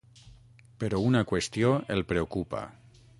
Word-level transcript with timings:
Però 0.83 1.01
una 1.09 1.21
qüestió 1.33 1.75
el 1.97 2.03
preocupa. 2.13 2.65